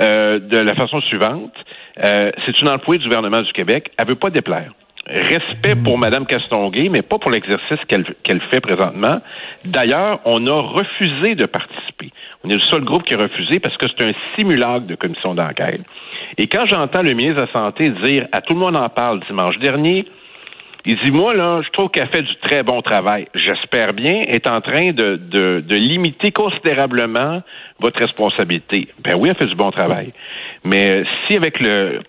euh, 0.00 0.38
de 0.38 0.56
la 0.56 0.74
façon 0.74 1.00
suivante. 1.02 1.52
Euh, 2.02 2.30
c'est 2.46 2.60
une 2.60 2.68
employée 2.68 2.98
du 3.00 3.08
gouvernement 3.08 3.42
du 3.42 3.52
Québec. 3.52 3.90
Elle 3.98 4.06
veut 4.08 4.14
pas 4.14 4.30
déplaire. 4.30 4.72
Respect 5.06 5.74
pour 5.82 5.98
Mme 5.98 6.26
Castonguay, 6.26 6.88
mais 6.90 7.00
pas 7.00 7.18
pour 7.18 7.30
l'exercice 7.30 7.78
qu'elle 7.88 8.40
fait 8.50 8.60
présentement. 8.60 9.20
D'ailleurs, 9.64 10.20
on 10.26 10.46
a 10.46 10.60
refusé 10.60 11.34
de 11.34 11.46
participer. 11.46 12.12
On 12.44 12.50
est 12.50 12.54
le 12.54 12.66
seul 12.70 12.82
groupe 12.82 13.04
qui 13.04 13.14
a 13.14 13.16
refusé 13.16 13.58
parce 13.58 13.76
que 13.78 13.86
c'est 13.86 14.04
un 14.04 14.12
simulacre 14.36 14.86
de 14.86 14.94
commission 14.94 15.34
d'enquête. 15.34 15.80
Et 16.36 16.46
quand 16.46 16.66
j'entends 16.66 17.02
le 17.02 17.14
ministre 17.14 17.36
de 17.36 17.46
la 17.46 17.52
Santé 17.52 17.88
dire 18.04 18.26
à 18.32 18.42
tout 18.42 18.52
le 18.52 18.60
monde 18.60 18.76
en 18.76 18.88
parle 18.90 19.20
dimanche 19.26 19.58
dernier, 19.58 20.04
il 20.84 20.96
dit, 21.02 21.10
moi, 21.10 21.34
là, 21.34 21.60
je 21.62 21.70
trouve 21.70 21.90
qu'elle 21.90 22.08
fait 22.08 22.22
du 22.22 22.34
très 22.42 22.62
bon 22.62 22.80
travail. 22.82 23.28
J'espère 23.34 23.92
bien, 23.92 24.22
est 24.26 24.46
en 24.46 24.60
train 24.60 24.90
de, 24.90 25.16
de, 25.16 25.60
de, 25.60 25.76
limiter 25.76 26.30
considérablement 26.30 27.42
votre 27.80 27.98
responsabilité. 28.00 28.88
Ben 29.04 29.16
oui, 29.18 29.28
elle 29.28 29.36
fait 29.36 29.46
du 29.46 29.56
bon 29.56 29.70
travail. 29.70 30.12
Mais 30.64 31.02
si 31.26 31.36
avec 31.36 31.60
le 31.60 32.00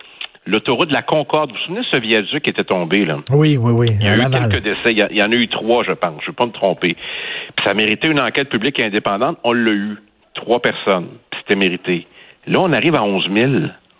l'autoroute 0.46 0.88
de 0.88 0.94
la 0.94 1.02
Concorde, 1.02 1.50
vous 1.50 1.56
vous 1.56 1.62
souvenez 1.64 1.80
de 1.80 1.86
ce 1.90 1.96
viaduc 2.00 2.42
qui 2.42 2.50
était 2.50 2.64
tombé, 2.64 3.04
là? 3.04 3.18
Oui, 3.30 3.56
oui, 3.56 3.72
oui. 3.72 3.90
Il 4.00 4.06
y 4.06 4.08
a 4.08 4.16
eu 4.16 4.30
quelques 4.30 4.62
décès. 4.62 4.92
Il 4.92 5.16
y, 5.16 5.22
en 5.22 5.30
a 5.30 5.34
eu 5.34 5.48
trois, 5.48 5.84
je 5.84 5.92
pense. 5.92 6.20
Je 6.20 6.26
ne 6.26 6.32
vais 6.32 6.36
pas 6.36 6.46
me 6.46 6.52
tromper. 6.52 6.94
Puis 6.94 7.64
ça 7.64 7.74
méritait 7.74 8.08
une 8.08 8.20
enquête 8.20 8.48
publique 8.48 8.78
et 8.80 8.84
indépendante. 8.84 9.38
On 9.44 9.52
l'a 9.52 9.72
eu. 9.72 9.96
Trois 10.34 10.60
personnes. 10.60 11.08
C'était 11.38 11.56
mérité. 11.56 12.06
Là, 12.46 12.60
on 12.60 12.72
arrive 12.72 12.94
à 12.94 13.02
11 13.02 13.28
000. 13.32 13.52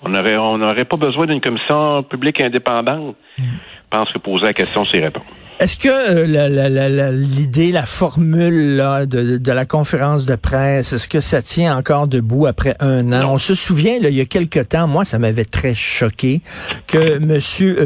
On 0.02 0.08
n'aurait 0.08 0.37
on 0.37 0.58
n'aurait 0.58 0.84
pas 0.84 0.96
besoin 0.96 1.26
d'une 1.26 1.40
commission 1.40 2.02
publique 2.05 2.40
indépendante. 2.40 3.16
Mm. 3.37 3.43
Je 3.92 3.98
pense 3.98 4.12
que 4.12 4.19
poser 4.19 4.46
la 4.46 4.52
question, 4.52 4.84
c'est 4.84 5.00
répondre. 5.00 5.26
Est-ce 5.60 5.76
que 5.76 5.88
euh, 5.90 7.12
l'idée, 7.12 7.70
la, 7.70 7.84
formule 7.84 8.78
de, 9.06 9.52
la 9.52 9.66
conférence 9.66 10.25
de 10.25 10.34
presse, 10.34 10.94
est-ce 10.94 11.06
que 11.06 11.20
ça 11.20 11.42
tient 11.42 11.76
encore 11.76 12.08
debout 12.08 12.46
après 12.46 12.76
un 12.81 13.12
an? 13.12 13.32
On 13.34 13.38
se 13.38 13.54
souvient, 13.54 13.96
il 14.00 14.08
y 14.08 14.22
a 14.22 14.25
quelque 14.25 14.60
temps, 14.60 14.88
moi, 14.88 15.04
ça 15.04 15.19
m'avait 15.19 15.44
très 15.44 15.75
choqué, 15.75 16.40
que 16.87 17.19
M. 17.19 17.38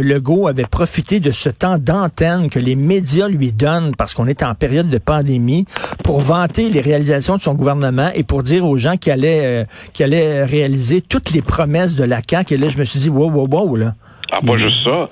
Legault 0.03 0.47
avait 0.47 0.67
profité 0.67 1.19
de 1.19 1.33
ce 1.33 1.49
temps 1.49 1.79
d'antenne 1.79 2.49
que 2.49 2.61
les 2.61 2.77
médias 2.77 3.27
lui 3.27 3.51
donnent 3.51 3.97
parce 3.97 4.15
qu'on 4.15 4.29
est 4.29 4.45
en 4.45 4.55
période 4.55 4.89
de 4.89 4.99
pandémie 4.99 5.65
pour 6.05 6.21
vanter 6.21 6.69
les 6.69 6.81
réalisations 6.81 7.37
de 7.37 7.43
son 7.43 7.55
gouvernement 7.55 8.11
et 8.15 8.23
pour 8.23 8.45
dire 8.45 8.65
aux 8.67 8.77
gens 8.77 8.97
qu'il 8.99 9.11
allait, 9.11 9.65
euh, 9.65 10.05
allait 10.05 10.45
réaliser 10.45 11.01
toutes 11.01 11.33
les 11.33 11.43
promesses 11.43 11.97
de 11.97 12.05
la 12.05 12.21
CAQ. 12.25 12.55
Et 12.55 12.57
là, 12.57 12.69
je 12.69 12.79
me 12.79 12.85
suis 12.85 13.01
dit, 13.01 13.11
wow, 13.11 13.31
wow, 13.31 13.49
wow, 13.49 13.75
là. 13.75 13.95
Ah, 14.31 14.39
pas 14.47 14.57
juste 14.57 14.77
ça. 14.85 15.11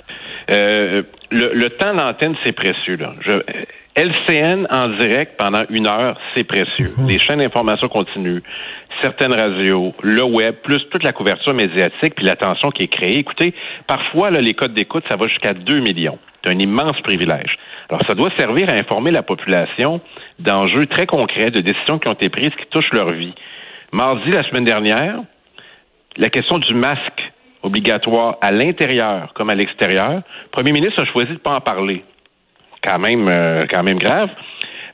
Euh, 0.50 1.02
le, 1.30 1.68
temps 1.68 1.94
d'antenne, 1.94 2.34
c'est 2.44 2.52
précieux. 2.52 2.96
Là. 2.96 3.14
LCN 3.94 4.66
en 4.70 4.88
direct 4.88 5.36
pendant 5.36 5.62
une 5.68 5.86
heure, 5.86 6.18
c'est 6.34 6.44
précieux. 6.44 6.88
Les 7.06 7.18
chaînes 7.18 7.38
d'information 7.38 7.88
continuent, 7.88 8.42
certaines 9.02 9.32
radios, 9.32 9.94
le 10.02 10.22
web, 10.22 10.56
plus 10.62 10.80
toute 10.90 11.04
la 11.04 11.12
couverture 11.12 11.54
médiatique, 11.54 12.14
puis 12.14 12.24
l'attention 12.24 12.70
qui 12.70 12.84
est 12.84 12.88
créée. 12.88 13.18
Écoutez, 13.18 13.54
parfois, 13.86 14.30
là, 14.30 14.40
les 14.40 14.54
codes 14.54 14.74
d'écoute, 14.74 15.04
ça 15.10 15.16
va 15.16 15.26
jusqu'à 15.28 15.52
2 15.52 15.80
millions. 15.80 16.18
C'est 16.42 16.50
un 16.50 16.58
immense 16.58 17.00
privilège. 17.02 17.56
Alors, 17.88 18.00
ça 18.06 18.14
doit 18.14 18.30
servir 18.38 18.68
à 18.70 18.72
informer 18.72 19.10
la 19.10 19.22
population 19.22 20.00
d'enjeux 20.38 20.86
très 20.86 21.06
concrets, 21.06 21.50
de 21.50 21.60
décisions 21.60 21.98
qui 21.98 22.08
ont 22.08 22.14
été 22.14 22.30
prises 22.30 22.50
qui 22.58 22.66
touchent 22.70 22.92
leur 22.92 23.10
vie. 23.10 23.34
Mardi, 23.92 24.30
la 24.30 24.42
semaine 24.48 24.64
dernière, 24.64 25.20
la 26.16 26.30
question 26.30 26.58
du 26.58 26.74
masque 26.74 27.31
obligatoire 27.62 28.36
à 28.40 28.52
l'intérieur 28.52 29.32
comme 29.34 29.50
à 29.50 29.54
l'extérieur. 29.54 30.14
Le 30.14 30.50
premier 30.50 30.72
ministre 30.72 31.02
a 31.02 31.06
choisi 31.06 31.28
de 31.28 31.34
ne 31.34 31.38
pas 31.38 31.54
en 31.54 31.60
parler. 31.60 32.04
Quand 32.82 32.98
même, 32.98 33.28
euh, 33.28 33.62
quand 33.70 33.82
même 33.82 33.98
grave. 33.98 34.28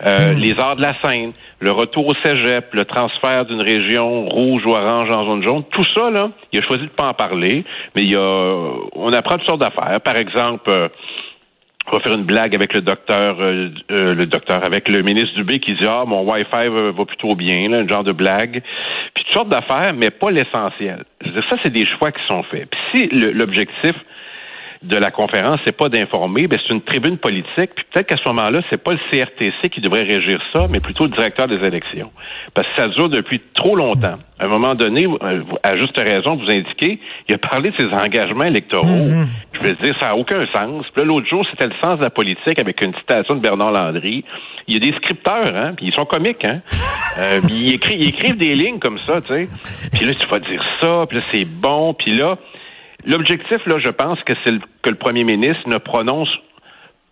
Euh, 0.06 0.34
hmm. 0.34 0.38
Les 0.38 0.58
arts 0.58 0.76
de 0.76 0.82
la 0.82 0.94
scène, 1.02 1.32
le 1.60 1.72
retour 1.72 2.06
au 2.06 2.14
cégep, 2.22 2.72
le 2.72 2.84
transfert 2.84 3.46
d'une 3.46 3.62
région 3.62 4.26
rouge 4.26 4.64
ou 4.64 4.70
orange 4.70 5.10
en 5.10 5.24
zone 5.24 5.42
jaune, 5.42 5.64
tout 5.70 5.84
ça, 5.96 6.10
là, 6.10 6.30
il 6.52 6.60
a 6.60 6.62
choisi 6.62 6.82
de 6.82 6.88
ne 6.88 6.94
pas 6.94 7.08
en 7.08 7.14
parler, 7.14 7.64
mais 7.96 8.04
il 8.04 8.12
y 8.12 8.16
a, 8.16 8.20
on 8.92 9.12
apprend 9.12 9.38
toutes 9.38 9.46
sortes 9.46 9.60
d'affaires. 9.60 10.00
Par 10.00 10.16
exemple, 10.16 10.70
euh, 10.70 10.86
va 11.96 12.00
faire 12.00 12.14
une 12.14 12.24
blague 12.24 12.54
avec 12.54 12.74
le 12.74 12.80
docteur, 12.80 13.40
euh, 13.40 13.70
euh, 13.90 14.14
le 14.14 14.26
docteur, 14.26 14.64
avec 14.64 14.88
le 14.88 15.02
ministre 15.02 15.34
Dubé 15.34 15.58
qui 15.58 15.74
dit 15.74 15.86
ah 15.86 16.04
mon 16.06 16.22
Wi-Fi 16.30 16.68
va, 16.68 17.04
plutôt 17.04 17.34
bien, 17.34 17.68
là, 17.68 17.78
un 17.78 17.88
genre 17.88 18.04
de 18.04 18.12
blague, 18.12 18.62
puis 19.14 19.24
toutes 19.24 19.34
sortes 19.34 19.48
d'affaires, 19.48 19.94
mais 19.94 20.10
pas 20.10 20.30
l'essentiel. 20.30 21.04
Ça 21.24 21.56
c'est 21.62 21.72
des 21.72 21.86
choix 21.86 22.12
qui 22.12 22.24
sont 22.28 22.42
faits. 22.44 22.68
Puis 22.70 22.80
si 22.94 23.08
l'objectif 23.32 23.94
de 24.82 24.96
la 24.96 25.10
conférence, 25.10 25.58
c'est 25.64 25.76
pas 25.76 25.88
d'informer, 25.88 26.46
ben 26.46 26.58
c'est 26.62 26.72
une 26.72 26.82
tribune 26.82 27.18
politique. 27.18 27.74
Puis 27.74 27.84
peut-être 27.92 28.06
qu'à 28.06 28.16
ce 28.16 28.28
moment-là, 28.28 28.62
c'est 28.70 28.82
pas 28.82 28.92
le 28.92 28.98
CRTC 29.10 29.70
qui 29.70 29.80
devrait 29.80 30.02
régir 30.02 30.40
ça, 30.54 30.66
mais 30.70 30.80
plutôt 30.80 31.04
le 31.04 31.10
directeur 31.10 31.48
des 31.48 31.56
élections, 31.64 32.12
parce 32.54 32.66
que 32.68 32.82
ça 32.82 32.88
dure 32.88 33.08
depuis 33.08 33.40
trop 33.54 33.74
longtemps. 33.74 34.18
À 34.38 34.44
un 34.44 34.48
moment 34.48 34.76
donné, 34.76 35.06
euh, 35.06 35.42
à 35.64 35.76
juste 35.76 35.96
raison, 35.96 36.36
vous 36.36 36.48
indiquez, 36.48 37.00
il 37.28 37.34
a 37.34 37.38
parlé 37.38 37.70
de 37.70 37.76
ses 37.76 37.92
engagements 37.92 38.44
électoraux. 38.44 38.86
Mm-hmm. 38.86 39.26
Je 39.54 39.68
veux 39.68 39.74
dire, 39.74 39.96
ça 39.98 40.06
n'a 40.06 40.16
aucun 40.16 40.46
sens. 40.54 40.86
Puis 40.92 41.02
là, 41.02 41.04
l'autre 41.04 41.26
jour, 41.26 41.44
c'était 41.50 41.66
le 41.66 41.74
sens 41.82 41.98
de 41.98 42.04
la 42.04 42.10
politique 42.10 42.60
avec 42.60 42.80
une 42.80 42.94
citation 42.94 43.34
de 43.34 43.40
Bernard 43.40 43.72
Landry. 43.72 44.24
Il 44.68 44.74
y 44.74 44.76
a 44.76 44.90
des 44.90 44.96
scripteurs, 44.98 45.56
hein, 45.56 45.72
puis 45.76 45.86
ils 45.86 45.94
sont 45.94 46.04
comiques, 46.04 46.44
hein. 46.44 46.60
Euh, 47.18 47.40
ils, 47.48 47.74
écrivent, 47.74 48.00
ils 48.00 48.08
écrivent 48.08 48.36
des 48.36 48.54
lignes 48.54 48.78
comme 48.78 48.98
ça, 49.06 49.20
tu 49.22 49.34
sais. 49.34 49.48
Puis 49.92 50.06
là, 50.06 50.12
tu 50.14 50.26
vas 50.26 50.38
dire 50.38 50.62
ça, 50.80 51.04
puis 51.08 51.18
là, 51.18 51.24
c'est 51.32 51.44
bon, 51.44 51.94
puis 51.94 52.12
là, 52.12 52.38
L'objectif, 53.08 53.56
là, 53.64 53.78
je 53.82 53.88
pense 53.88 54.22
que 54.24 54.34
c'est 54.44 54.52
que 54.82 54.90
le 54.90 54.96
premier 54.96 55.24
ministre 55.24 55.66
ne 55.66 55.78
prononce 55.78 56.28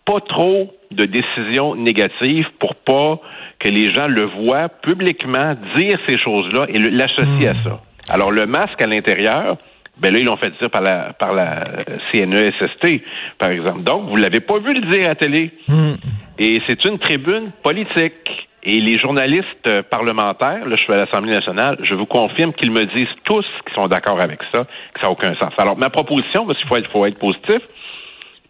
pas 0.05 0.21
trop 0.21 0.71
de 0.91 1.05
décisions 1.05 1.75
négatives 1.75 2.45
pour 2.59 2.75
pas 2.75 3.19
que 3.59 3.67
les 3.67 3.91
gens 3.91 4.07
le 4.07 4.25
voient 4.25 4.69
publiquement 4.69 5.55
dire 5.75 5.97
ces 6.07 6.19
choses-là 6.19 6.67
et 6.69 6.77
l'associer 6.77 7.47
à 7.47 7.53
hmm. 7.53 7.63
ça. 7.63 7.81
Alors, 8.09 8.31
le 8.31 8.45
masque 8.45 8.79
à 8.79 8.85
l'intérieur, 8.85 9.57
ben 9.97 10.13
là, 10.13 10.19
ils 10.19 10.25
l'ont 10.25 10.37
fait 10.37 10.53
dire 10.59 10.69
par 10.69 10.83
la 10.83 11.13
par 11.13 11.33
la 11.33 11.65
CNESST, 12.11 13.01
par 13.39 13.49
exemple. 13.49 13.81
Donc, 13.81 14.07
vous 14.07 14.17
l'avez 14.17 14.39
pas 14.39 14.59
vu 14.59 14.75
le 14.75 14.91
dire 14.91 15.05
à 15.05 15.09
la 15.09 15.15
télé. 15.15 15.51
Hmm. 15.67 15.95
Et 16.37 16.61
c'est 16.67 16.85
une 16.85 16.99
tribune 16.99 17.49
politique. 17.63 18.46
Et 18.63 18.81
les 18.81 18.97
journalistes 18.97 19.67
euh, 19.67 19.83
parlementaires, 19.83 20.65
là, 20.65 20.75
je 20.75 20.83
suis 20.83 20.93
à 20.93 20.97
l'Assemblée 20.97 21.31
nationale, 21.31 21.77
je 21.83 21.93
vous 21.93 22.05
confirme 22.05 22.53
qu'ils 22.53 22.71
me 22.71 22.83
disent 22.95 23.07
tous 23.23 23.45
qu'ils 23.65 23.81
sont 23.81 23.87
d'accord 23.87 24.19
avec 24.19 24.39
ça, 24.53 24.65
que 24.93 24.99
ça 24.99 25.07
n'a 25.07 25.11
aucun 25.11 25.33
sens. 25.35 25.53
Alors, 25.57 25.77
ma 25.77 25.89
proposition, 25.89 26.45
parce 26.45 26.59
qu'il 26.59 26.67
faut 26.67 26.77
être, 26.77 26.91
faut 26.91 27.05
être 27.05 27.19
positif, 27.19 27.61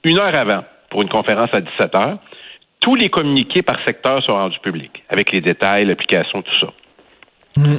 une 0.03 0.17
heure 0.17 0.33
avant, 0.33 0.63
pour 0.89 1.01
une 1.01 1.09
conférence 1.09 1.49
à 1.53 1.59
17 1.59 1.95
heures, 1.95 2.17
tous 2.79 2.95
les 2.95 3.09
communiqués 3.09 3.61
par 3.61 3.77
secteur 3.85 4.23
sont 4.23 4.33
rendus 4.33 4.59
publics, 4.59 5.03
avec 5.09 5.31
les 5.31 5.41
détails, 5.41 5.85
l'application, 5.85 6.41
tout 6.41 6.59
ça. 6.61 6.73
Mm. 7.57 7.77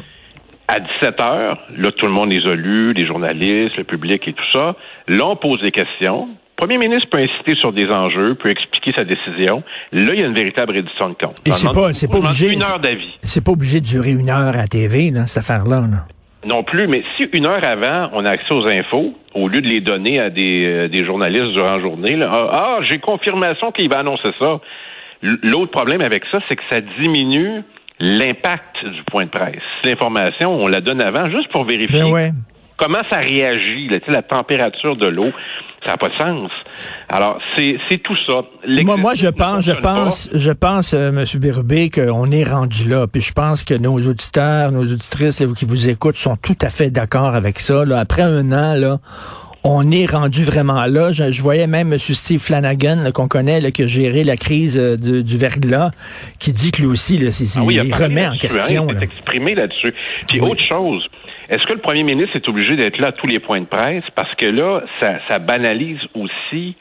À 0.68 0.80
17 0.80 1.20
heures, 1.20 1.58
là, 1.76 1.92
tout 1.92 2.06
le 2.06 2.12
monde 2.12 2.30
les 2.30 2.47
a 2.47 2.54
lus, 2.54 2.92
les 2.92 3.04
journalistes, 3.04 3.76
le 3.76 3.85
public 3.85 4.28
et 4.28 4.35
tout 4.35 4.50
ça. 4.52 4.76
Là, 5.06 5.26
on 5.26 5.37
pose 5.37 5.62
des 5.62 5.70
questions. 5.70 6.28
Le 6.60 6.66
premier 6.66 6.78
ministre 6.78 7.08
peut 7.08 7.18
insister 7.18 7.54
sur 7.60 7.72
des 7.72 7.86
enjeux, 7.86 8.34
peut 8.34 8.50
expliquer 8.50 8.90
sa 8.90 9.04
décision. 9.04 9.62
Là, 9.92 10.12
il 10.12 10.18
y 10.18 10.24
a 10.24 10.26
une 10.26 10.34
véritable 10.34 10.72
réduction 10.72 11.10
de 11.10 11.14
compte. 11.14 11.36
Et 11.46 11.52
c'est 11.52 11.72
pas, 11.72 11.92
c'est 11.92 12.10
pas 12.10 12.18
obligé. 12.18 12.52
Une 12.52 12.64
heure 12.64 12.80
d'avis. 12.80 13.16
C'est 13.22 13.44
pas 13.44 13.52
obligé 13.52 13.80
de 13.80 13.86
durer 13.86 14.10
une 14.10 14.28
heure 14.28 14.56
à 14.56 14.66
TV, 14.66 15.12
là, 15.12 15.28
cette 15.28 15.44
affaire-là. 15.44 15.82
là. 15.82 16.06
Non 16.44 16.64
plus, 16.64 16.88
mais 16.88 17.04
si 17.16 17.28
une 17.32 17.46
heure 17.46 17.64
avant, 17.64 18.10
on 18.12 18.24
a 18.24 18.30
accès 18.30 18.52
aux 18.52 18.66
infos, 18.66 19.14
au 19.34 19.46
lieu 19.46 19.60
de 19.60 19.68
les 19.68 19.80
donner 19.80 20.18
à 20.18 20.30
des, 20.30 20.64
euh, 20.66 20.88
des 20.88 21.04
journalistes 21.04 21.52
durant 21.52 21.76
la 21.76 21.80
journée, 21.80 22.16
là, 22.16 22.28
ah, 22.32 22.48
ah, 22.50 22.78
j'ai 22.90 22.98
confirmation 22.98 23.70
qu'il 23.70 23.88
va 23.88 24.00
annoncer 24.00 24.30
ça. 24.40 24.58
L'autre 25.22 25.70
problème 25.70 26.00
avec 26.00 26.24
ça, 26.28 26.38
c'est 26.48 26.56
que 26.56 26.62
ça 26.70 26.80
diminue 26.80 27.62
l'impact 28.00 28.84
du 28.84 29.02
point 29.04 29.26
de 29.26 29.30
presse. 29.30 29.62
L'information, 29.84 30.60
on 30.60 30.66
la 30.66 30.80
donne 30.80 31.00
avant 31.00 31.30
juste 31.30 31.52
pour 31.52 31.64
vérifier 31.64 32.00
Ben 32.00 32.10
ouais. 32.10 32.30
comment 32.76 33.02
ça 33.10 33.18
réagit, 33.18 33.88
là, 33.88 33.98
la 34.08 34.22
température 34.22 34.96
de 34.96 35.06
l'eau. 35.06 35.30
Ça 35.85 35.92
n'a 35.92 35.97
pas 35.97 36.08
de 36.08 36.14
sens. 36.18 36.50
Alors, 37.08 37.38
c'est 37.56 37.78
tout 38.02 38.16
ça. 38.26 38.42
Moi, 38.82 38.97
moi, 38.97 39.14
je 39.14 39.28
pense, 39.28 39.64
je 39.64 39.73
pas. 39.73 39.80
pense, 39.80 40.28
je 40.35 40.50
pense, 40.50 40.92
euh, 40.92 41.12
Monsieur 41.12 41.38
Bérubé, 41.38 41.88
qu'on 41.88 42.30
est 42.30 42.44
rendu 42.44 42.88
là. 42.88 43.06
Puis 43.06 43.23
je 43.23 43.32
pense 43.32 43.62
que 43.62 43.75
nos 43.75 43.94
auditeurs, 43.99 44.73
nos 44.73 44.82
auditrices 44.82 45.40
là, 45.40 45.47
qui 45.56 45.64
vous 45.64 45.88
écoutent 45.88 46.16
sont 46.16 46.37
tout 46.37 46.56
à 46.62 46.68
fait 46.70 46.90
d'accord 46.90 47.35
avec 47.35 47.61
ça. 47.61 47.85
Là. 47.85 48.00
Après 48.00 48.23
un 48.23 48.50
an, 48.52 48.75
là, 48.75 48.99
on 49.64 49.90
est 49.90 50.06
rendu 50.06 50.44
vraiment 50.44 50.85
là. 50.87 51.12
Je, 51.12 51.30
je 51.30 51.42
voyais 51.42 51.66
même 51.66 51.92
M. 51.92 51.99
Steve 51.99 52.40
Flanagan, 52.40 53.11
qu'on 53.12 53.28
connaît, 53.28 53.61
là, 53.61 53.70
qui 53.70 53.85
a 53.85 53.87
géré 53.87 54.25
la 54.25 54.37
crise 54.37 54.76
euh, 54.78 54.97
de- 54.97 55.20
du 55.20 55.37
verglas, 55.37 55.90
qui 56.38 56.52
dit 56.52 56.70
que 56.73 56.82
lui 56.82 56.88
aussi, 56.88 57.18
là, 57.18 57.30
Ah 57.56 57.61
oui, 57.62 57.80
il 57.85 57.94
remet 57.94 58.26
en 58.26 58.32
hein, 58.32 58.37
question. 58.37 58.88
Il 58.90 58.99
s'est 58.99 59.04
exprimé 59.04 59.54
là-dessus. 59.54 59.94
Puis 60.28 60.40
autre 60.40 60.62
chose, 60.68 61.06
est-ce 61.48 61.66
que 61.66 61.72
le 61.72 61.80
premier 61.80 62.02
ministre 62.02 62.36
est 62.36 62.48
obligé 62.48 62.76
d'être 62.76 62.98
là 62.98 63.08
à 63.08 63.12
tous 63.12 63.26
les 63.26 63.38
points 63.38 63.60
de 63.60 63.66
presse? 63.66 64.04
Parce 64.14 64.34
que 64.34 64.46
là, 64.46 64.82
ça, 65.00 65.18
ça 65.28 65.38
banalise 65.38 66.00
aussi 66.14 66.76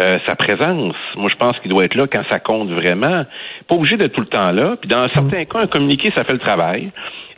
euh, 0.00 0.18
sa 0.26 0.36
présence. 0.36 0.94
Moi, 1.16 1.30
je 1.30 1.36
pense 1.36 1.58
qu'il 1.60 1.70
doit 1.70 1.84
être 1.84 1.94
là 1.94 2.06
quand 2.06 2.22
ça 2.30 2.38
compte 2.38 2.70
vraiment. 2.70 3.24
Pas 3.68 3.74
obligé 3.74 3.96
d'être 3.96 4.14
tout 4.14 4.22
le 4.22 4.28
temps 4.28 4.50
là. 4.50 4.76
Puis 4.80 4.88
dans 4.88 5.08
certains 5.10 5.44
cas, 5.44 5.60
un 5.60 5.66
communiqué, 5.66 6.10
ça 6.14 6.24
fait 6.24 6.32
le 6.32 6.38
travail. 6.38 6.90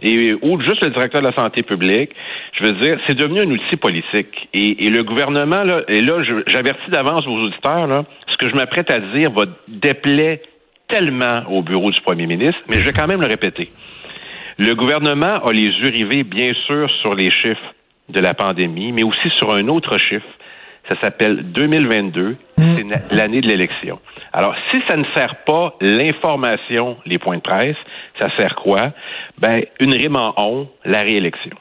Et, 0.03 0.35
ou 0.35 0.61
juste 0.61 0.83
le 0.85 0.91
directeur 0.91 1.21
de 1.21 1.27
la 1.27 1.35
santé 1.35 1.63
publique. 1.63 2.11
Je 2.53 2.65
veux 2.65 2.73
dire, 2.73 2.99
c'est 3.07 3.17
devenu 3.17 3.41
un 3.41 3.51
outil 3.51 3.77
politique. 3.77 4.49
Et, 4.53 4.87
et 4.87 4.91
le 4.91 5.03
gouvernement, 5.05 5.63
là, 5.63 5.83
et 5.89 6.01
là, 6.01 6.23
j'avertis 6.47 6.91
d'avance 6.91 7.25
vos 7.25 7.39
auditeurs, 7.39 7.87
là, 7.87 8.05
ce 8.29 8.37
que 8.37 8.51
je 8.51 8.57
m'apprête 8.57 8.91
à 8.91 8.99
dire 8.99 9.31
va 9.31 9.45
déplaire 9.69 10.39
tellement 10.89 11.43
au 11.49 11.63
bureau 11.63 11.91
du 11.91 12.01
premier 12.01 12.27
ministre, 12.27 12.61
mais 12.69 12.77
je 12.77 12.85
vais 12.85 12.93
quand 12.93 13.07
même 13.07 13.21
le 13.21 13.27
répéter. 13.27 13.71
Le 14.59 14.75
gouvernement 14.75 15.45
a 15.45 15.53
les 15.53 15.67
yeux 15.67 15.91
rivés, 15.91 16.23
bien 16.23 16.53
sûr, 16.67 16.89
sur 17.03 17.15
les 17.15 17.31
chiffres 17.31 17.75
de 18.09 18.21
la 18.21 18.35
pandémie, 18.35 18.93
mais 18.93 19.03
aussi 19.03 19.31
sur 19.39 19.53
un 19.53 19.67
autre 19.69 19.99
chiffre. 19.99 20.27
Ça 20.91 21.01
s'appelle 21.01 21.43
2022. 21.53 22.37
C'est 22.59 22.85
na- 22.85 23.01
l'année 23.11 23.41
de 23.41 23.49
l'élection. 23.49 23.99
Alors, 24.33 24.55
si 24.71 24.77
ça 24.89 24.97
ne 24.97 25.05
sert 25.15 25.37
pas 25.47 25.75
l'information, 25.81 26.99
les 27.07 27.19
points 27.19 27.37
de 27.39 27.43
presse, 27.43 27.77
ça 28.21 28.29
sert 28.37 28.55
quoi? 28.57 28.93
Ben, 29.39 29.63
une 29.81 29.93
rime 29.93 30.17
en 30.17 30.35
on, 30.37 30.69
la 30.85 31.01
réélection. 31.03 31.57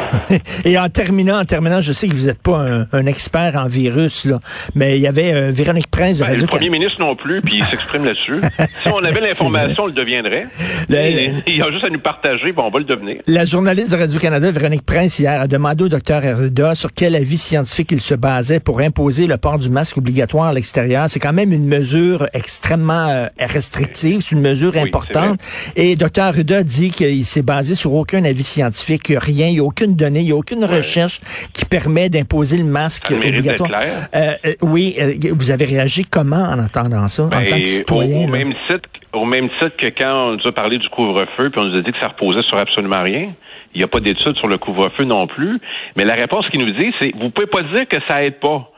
Et 0.64 0.78
en 0.78 0.88
terminant, 0.88 1.38
en 1.40 1.44
terminant, 1.44 1.80
je 1.80 1.92
sais 1.92 2.08
que 2.08 2.14
vous 2.14 2.26
n'êtes 2.26 2.42
pas 2.42 2.58
un, 2.58 2.86
un 2.92 3.06
expert 3.06 3.56
en 3.56 3.66
virus, 3.66 4.24
là, 4.24 4.38
mais 4.74 4.96
il 4.96 5.02
y 5.02 5.06
avait 5.06 5.32
euh, 5.34 5.50
Véronique 5.52 5.90
Prince 5.90 6.18
de 6.18 6.22
Ben, 6.24 6.28
le 6.30 6.34
Radio 6.34 6.46
premier 6.48 6.70
ministre 6.70 7.00
non 7.00 7.14
plus, 7.16 7.40
puis 7.42 7.58
il 7.58 7.64
s'exprime 7.66 8.04
là-dessus. 8.04 8.40
Si 8.82 8.88
on 8.88 8.98
avait 9.04 9.20
l'information, 9.20 9.84
on 9.84 9.86
le 9.86 9.92
deviendrait. 9.92 10.44
Le- 10.88 11.42
Il 11.46 11.56
y 11.56 11.62
a 11.62 11.70
juste 11.70 11.84
à 11.84 11.88
nous 11.90 12.00
partager, 12.00 12.52
puis 12.52 12.54
on 12.58 12.70
va 12.70 12.78
le 12.78 12.84
devenir. 12.84 13.16
La 13.26 13.44
journaliste 13.44 13.90
de 13.92 13.96
Radio-Canada, 13.96 14.50
Véronique 14.50 14.84
Prince, 14.84 15.18
hier, 15.18 15.40
a 15.40 15.46
demandé 15.46 15.84
au 15.84 15.88
docteur 15.88 16.24
Arruda 16.24 16.74
sur 16.74 16.92
quel 16.92 17.14
avis 17.14 17.38
scientifique 17.38 17.90
il 17.92 18.00
se 18.00 18.14
basait 18.14 18.60
pour 18.60 18.80
imposer 18.80 19.26
le 19.26 19.36
port 19.36 19.58
du 19.58 19.70
masque 19.70 19.98
obligatoire 19.98 20.46
à 20.46 20.52
l'extérieur. 20.52 21.06
C'est 21.08 21.20
quand 21.20 21.32
même 21.32 21.52
une 21.52 21.66
mesure 21.66 22.26
extrêmement 22.32 23.08
euh, 23.08 23.26
restrictive, 23.38 24.20
c'est 24.22 24.34
une 24.34 24.40
mesure 24.42 24.72
Oui, 24.74 24.80
importante. 24.80 25.38
Et 25.76 25.94
docteur 25.96 26.26
Arruda 26.26 26.62
dit 26.62 26.90
qu'il 26.90 27.24
s'est 27.24 27.42
basé 27.42 27.74
sur 27.74 27.94
aucun 27.94 28.24
avis 28.24 28.42
scientifique, 28.42 29.12
rien, 29.16 29.46
il 29.48 29.54
n'y 29.54 29.60
a 29.60 29.64
aucune 29.82 29.96
donnée, 29.96 30.20
il 30.20 30.26
n'y 30.26 30.32
a 30.32 30.36
aucune 30.36 30.64
recherche 30.64 31.20
qui 31.52 31.64
permet 31.64 32.08
d'imposer 32.08 32.56
le 32.56 32.64
masque 32.64 33.08
Ça 33.08 33.14
obligatoire. 33.14 33.68
clair. 33.68 34.08
Euh, 34.14 34.32
euh, 34.46 34.54
oui, 34.62 34.96
euh, 35.00 35.14
vous 35.32 35.50
avez 35.50 35.64
réagi 35.64 36.04
comment 36.04 36.44
en 36.44 36.58
entendant 36.58 37.08
ça, 37.08 37.24
en 37.24 37.28
Ben, 37.28 37.46
tant 37.46 37.56
que 37.56 37.62
au, 37.62 37.66
citoyen? 37.66 38.24
au 38.28 38.32
là? 38.32 38.38
même 38.38 38.54
titre, 38.68 38.88
au 39.12 39.24
même 39.24 39.48
titre 39.58 39.76
que 39.76 39.86
quand 39.86 40.28
on 40.28 40.32
nous 40.36 40.46
a 40.46 40.52
parlé 40.52 40.78
du 40.78 40.88
couvre-feu, 40.88 41.50
puis 41.50 41.60
on 41.60 41.64
nous 41.64 41.78
a 41.78 41.82
dit 41.82 41.92
que 41.92 41.98
ça 42.00 42.08
reposait 42.08 42.42
sur 42.48 42.58
absolument 42.58 43.02
rien. 43.02 43.34
Il 43.74 43.78
n'y 43.78 43.84
a 43.84 43.88
pas 43.88 44.00
d'études 44.00 44.36
sur 44.36 44.48
le 44.48 44.58
couvre-feu 44.58 45.04
non 45.04 45.26
plus. 45.26 45.58
Mais 45.96 46.04
la 46.04 46.14
réponse 46.14 46.46
qu'il 46.50 46.60
nous 46.64 46.72
dit, 46.78 46.92
c'est 47.00 47.10
vous 47.18 47.30
pouvez 47.30 47.46
pas 47.46 47.62
dire 47.74 47.88
que 47.88 47.96
ça 48.06 48.22
aide 48.22 48.38
pas. 48.38 48.68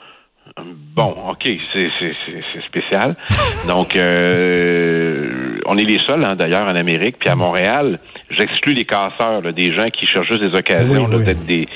Bon, 0.56 1.12
ok, 1.30 1.48
c'est 1.72 2.62
spécial. 2.68 3.16
Donc, 3.68 3.96
euh, 3.96 5.58
on 5.66 5.76
est 5.76 5.84
les 5.84 5.98
seuls, 6.06 6.24
hein, 6.24 6.36
d'ailleurs, 6.36 6.68
en 6.68 6.76
Amérique, 6.76 7.16
puis 7.18 7.28
à 7.28 7.34
Montréal, 7.34 7.98
j'exclus 8.30 8.74
les 8.74 8.84
casseurs, 8.84 9.42
là, 9.42 9.50
des 9.50 9.74
gens 9.74 9.88
qui 9.90 10.06
cherchent 10.06 10.28
juste 10.28 10.42
des 10.44 10.56
occasions, 10.56 11.06
Oui, 11.06 11.16
oui. 11.16 11.24
d'être 11.24 11.44
des, 11.44 11.66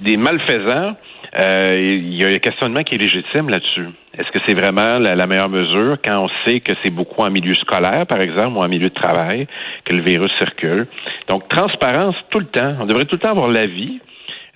des 0.00 0.16
malfaisants. 0.16 0.96
Euh, 1.38 1.78
Il 2.02 2.14
y 2.14 2.24
a 2.24 2.28
un 2.28 2.38
questionnement 2.38 2.82
qui 2.82 2.96
est 2.96 2.98
légitime 2.98 3.50
là-dessus. 3.50 3.86
Est-ce 4.18 4.30
que 4.32 4.38
c'est 4.46 4.54
vraiment 4.54 4.98
la, 4.98 5.14
la 5.14 5.26
meilleure 5.28 5.50
mesure 5.50 5.98
quand 6.04 6.24
on 6.24 6.28
sait 6.44 6.58
que 6.58 6.72
c'est 6.82 6.90
beaucoup 6.90 7.22
en 7.22 7.30
milieu 7.30 7.54
scolaire, 7.54 8.04
par 8.08 8.20
exemple, 8.20 8.56
ou 8.56 8.60
en 8.60 8.68
milieu 8.68 8.88
de 8.88 8.94
travail, 8.94 9.46
que 9.84 9.94
le 9.94 10.02
virus 10.02 10.32
circule? 10.38 10.88
Donc, 11.28 11.48
transparence 11.48 12.16
tout 12.30 12.40
le 12.40 12.46
temps. 12.46 12.74
On 12.80 12.86
devrait 12.86 13.04
tout 13.04 13.14
le 13.14 13.20
temps 13.20 13.30
avoir 13.30 13.48
l'avis 13.48 14.00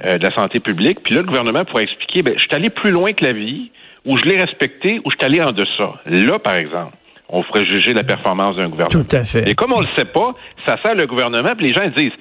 euh, 0.05 0.19
de 0.19 0.23
la 0.23 0.31
santé 0.31 0.61
publique. 0.61 1.01
Puis 1.05 1.15
là, 1.15 1.21
le 1.21 1.27
gouvernement 1.27 1.65
pourrait 1.65 1.85
expliquer, 1.85 2.23
ben, 2.23 2.35
je 2.37 2.41
suis 2.41 2.51
allé 2.55 2.71
plus 2.71 2.91
loin 2.91 3.13
que 3.13 3.25
l'avis, 3.25 3.71
ou 4.05 4.17
je 4.19 4.25
l'ai 4.25 4.37
respecté, 4.41 5.01
ou 5.05 5.11
je 5.11 5.17
suis 5.17 5.25
allé 5.25 5.41
en 5.41 5.53
deçà. 5.53 5.95
Là, 6.07 6.39
par 6.39 6.57
exemple, 6.57 6.95
on 7.29 7.43
ferait 7.45 7.65
juger 7.67 7.95
la 7.95 8.05
performance 8.05 8.57
d'un 8.57 8.69
gouvernement. 8.69 9.05
Tout 9.05 9.17
à 9.17 9.25
fait. 9.25 9.49
Et 9.49 9.55
comme 9.55 9.73
on 9.73 9.81
le 9.81 9.89
sait 9.97 10.05
pas, 10.05 10.35
ça 10.67 10.77
sert 10.83 10.95
le 10.95 11.07
gouvernement, 11.07 11.51
puis 11.57 11.67
les 11.69 11.73
gens 11.73 11.87
disent, 11.97 12.13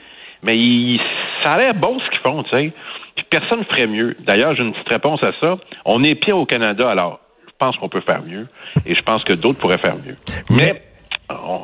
mais 0.43 0.55
il- 0.57 1.00
ça 1.43 1.53
a 1.53 1.57
l'air 1.59 1.73
bon 1.73 2.00
ce 2.00 2.09
qu'ils 2.11 2.21
font, 2.21 2.43
tu 2.43 2.55
sais. 2.55 2.71
Puis 3.15 3.25
personne 3.29 3.59
ne 3.59 3.65
ferait 3.65 3.88
mieux. 3.88 4.15
D'ailleurs, 4.19 4.55
j'ai 4.55 4.63
une 4.63 4.71
petite 4.73 4.89
réponse 4.89 5.21
à 5.23 5.31
ça. 5.41 5.57
On 5.85 6.03
est 6.03 6.15
pire 6.15 6.38
au 6.38 6.45
Canada, 6.45 6.89
alors 6.89 7.19
je 7.47 7.51
pense 7.59 7.75
qu'on 7.77 7.89
peut 7.89 8.01
faire 8.01 8.21
mieux, 8.23 8.47
et 8.85 8.95
je 8.95 9.01
pense 9.01 9.23
que 9.23 9.33
d'autres 9.33 9.59
pourraient 9.59 9.77
faire 9.77 9.95
mieux. 9.97 10.15
Mais 10.50 10.81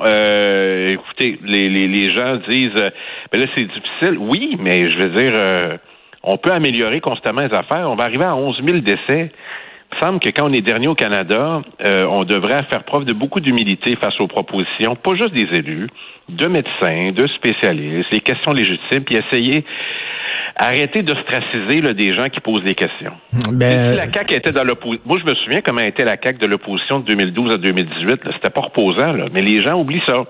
euh, 0.06 0.94
écoutez, 0.94 1.40
les, 1.44 1.70
les, 1.70 1.88
les 1.88 2.10
gens 2.10 2.38
disent, 2.50 2.70
euh, 2.80 2.90
ben 3.32 3.42
là 3.42 3.48
c'est 3.56 3.66
difficile. 3.66 4.18
Oui, 4.20 4.58
mais 4.60 4.90
je 4.92 4.98
veux 4.98 5.10
dire, 5.10 5.32
euh, 5.36 5.78
on 6.24 6.38
peut 6.38 6.52
améliorer 6.52 7.02
constamment 7.02 7.42
les 7.42 7.54
affaires. 7.54 7.90
On 7.90 7.96
va 7.96 8.04
arriver 8.06 8.26
à 8.26 8.36
11 8.36 8.62
000 8.66 8.80
décès. 8.80 9.32
Il 9.90 9.96
me 9.96 10.02
semble 10.02 10.20
que 10.20 10.30
quand 10.30 10.50
on 10.50 10.54
est 10.54 10.62
dernier 10.62 10.88
au 10.88 10.96
Canada, 10.96 11.62
euh, 11.84 12.06
on 12.10 12.24
devrait 12.24 12.64
faire 12.70 12.84
preuve 12.84 13.06
de 13.06 13.14
beaucoup 13.14 13.40
d'humilité 13.40 13.96
face 13.96 14.20
aux 14.20 14.28
propositions, 14.28 14.96
pas 14.96 15.16
juste 15.16 15.34
des 15.34 15.48
élus, 15.58 15.90
de 16.28 16.48
médecins, 16.48 17.12
de 17.14 17.26
spécialistes, 17.28 18.12
les 18.12 18.20
questions 18.20 18.52
légitimes, 18.52 19.04
puis 19.06 19.16
essayer 19.16 19.64
arrêter 20.58 21.04
d'ostraciser 21.04 21.82
là, 21.82 21.94
des 21.94 22.16
gens 22.16 22.30
qui 22.30 22.40
posent 22.40 22.64
des 22.64 22.74
questions. 22.74 23.14
Ben, 23.52 23.92
Si 23.92 23.98
la 23.98 24.12
CAQ 24.12 24.36
était 24.36 24.52
dans 24.52 24.64
l'opposition, 24.64 25.04
moi 25.06 25.20
je 25.24 25.30
me 25.30 25.36
souviens 25.36 25.62
comment 25.62 25.82
était 25.82 26.04
la 26.04 26.18
CAQ 26.22 26.40
de 26.40 26.48
l'opposition 26.48 27.00
de 27.00 27.06
2012 27.06 27.54
à 27.54 27.58
2018, 27.58 28.26
là. 28.26 28.32
c'était 28.34 28.50
pas 28.50 28.62
reposant, 28.62 29.14
là. 29.14 29.26
mais 29.32 29.42
les 29.42 29.62
gens 29.62 29.80
oublient 29.80 30.02
ça. 30.06 30.24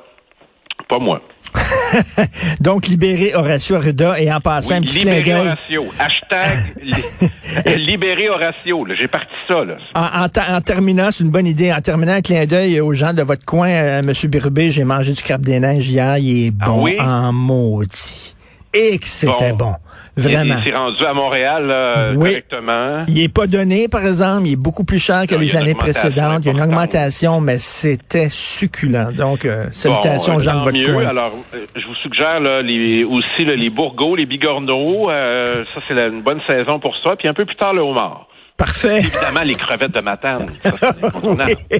Pas 0.87 0.99
moi. 0.99 1.21
donc, 2.59 2.87
libérer 2.87 3.33
Horacio 3.35 3.75
Arruda 3.75 4.19
et 4.19 4.31
en 4.31 4.39
passant 4.39 4.75
un 4.75 4.81
petit 4.81 4.99
clin 5.01 5.13
libérer 5.15 5.31
d'œil. 5.39 5.47
Horatio. 5.47 5.85
Hashtag 5.99 6.57
li- 6.83 7.75
libérer 7.85 8.29
Horatio. 8.29 8.85
là. 8.85 8.93
J'ai 8.95 9.07
parti 9.07 9.27
ça. 9.47 9.63
Là. 9.63 9.77
En, 9.95 10.23
en 10.25 10.29
ta- 10.29 10.55
en 10.55 10.61
terminant, 10.61 11.09
c'est 11.11 11.23
une 11.23 11.31
bonne 11.31 11.47
idée. 11.47 11.71
En 11.73 11.81
terminant, 11.81 12.13
un 12.13 12.21
clin 12.21 12.45
d'œil 12.45 12.79
aux 12.81 12.93
gens 12.93 13.13
de 13.13 13.21
votre 13.23 13.45
coin, 13.45 13.69
euh, 13.69 14.01
Monsieur 14.03 14.27
Bérubé, 14.27 14.71
j'ai 14.71 14.83
mangé 14.83 15.13
du 15.13 15.21
crabe 15.21 15.41
des 15.41 15.59
neiges 15.59 15.89
hier. 15.89 16.17
Il 16.17 16.47
est 16.47 16.53
Ah 16.61 16.65
bon 16.65 16.83
oui? 16.83 16.95
en 16.99 17.31
maudit. 17.33 18.35
Et 18.77 18.97
que 18.99 19.07
c'était 19.07 19.51
bon. 19.53 19.57
Bon. 19.71 19.75
Vraiment. 20.15 20.57
Il 20.65 20.71
s'est 20.71 20.75
rendu 20.75 21.05
à 21.05 21.13
Montréal 21.13 21.67
là, 21.67 22.11
Oui. 22.15 22.29
correctement. 22.29 23.03
Il 23.07 23.19
est 23.21 23.31
pas 23.33 23.45
donné, 23.47 23.87
par 23.87 24.05
exemple. 24.05 24.47
Il 24.47 24.53
est 24.53 24.55
beaucoup 24.55 24.83
plus 24.83 24.97
cher 24.99 25.25
que 25.27 25.35
Non, 25.35 25.41
les 25.41 25.55
années 25.55 25.75
précédentes. 25.75 26.39
Il 26.43 26.47
y 26.47 26.49
a 26.49 26.53
une 26.53 26.61
augmentation, 26.61 27.39
mais 27.39 27.59
c'était 27.59 28.29
succulent. 28.29 29.11
Donc, 29.15 29.45
euh, 29.45 29.65
salutations 29.71 30.33
Bon, 30.37 30.41
tant 30.43 30.59
de 30.59 30.63
votre 30.63 30.71
mieux. 30.77 30.91
coin. 30.93 31.05
Alors, 31.07 31.33
euh, 31.53 31.65
je 31.75 31.85
vous 31.85 31.95
suggère 32.01 32.39
là, 32.39 32.61
les, 32.63 33.03
aussi 33.03 33.45
là, 33.45 33.55
les 33.55 33.69
bourgots, 33.69 34.15
les 34.15 34.25
bigorneaux. 34.25 35.09
euh, 35.11 35.63
ça, 35.75 35.81
c'est 35.87 35.93
une 35.99 36.21
bonne 36.23 36.41
saison 36.47 36.79
pour 36.79 36.95
ça. 37.03 37.15
Puis 37.15 37.27
un 37.27 37.33
peu 37.33 37.45
plus 37.45 37.55
tard, 37.55 37.73
le 37.73 37.81
homard. 37.81 38.27
Parfait. 38.57 38.99
Évidemment, 39.01 39.43
les 39.43 39.53
crevettes 39.53 39.91
de 39.91 39.99
incontournable. 39.99 40.51
oui. 41.71 41.79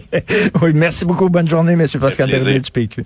oui, 0.61 0.71
merci 0.75 1.05
beaucoup. 1.05 1.27
Bonne 1.27 1.47
journée, 1.47 1.73
M. 1.73 1.87
Pascal. 1.99 2.29
Derrier 2.29 2.59
du 2.59 2.69
PQ. 2.69 3.03